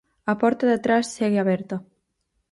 "A 0.31 0.33
porta 0.41 0.63
de 0.67 0.75
atrás 0.79 1.05
segue 1.17 1.39
aberta". 1.41 1.75